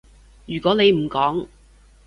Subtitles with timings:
[0.47, 1.47] 如果你唔講